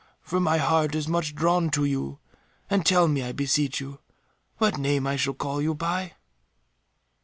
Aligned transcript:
For 0.23 0.39
my 0.39 0.57
heart 0.57 0.95
is 0.95 1.07
much 1.07 1.35
drawn 1.35 1.69
to 1.69 1.85
you, 1.85 2.17
and 2.71 2.83
tell 2.83 3.07
me, 3.07 3.21
I 3.21 3.33
beseech 3.33 3.79
you, 3.79 3.99
what 4.57 4.79
name 4.79 5.05
I 5.05 5.15
shall 5.15 5.35
call 5.35 5.61
you 5.61 5.75
by." 5.75 6.13